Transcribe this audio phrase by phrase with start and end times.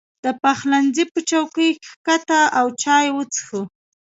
[0.23, 1.71] •د پخلنځي په چوکۍ
[2.05, 3.61] کښېنه او چای وڅښه.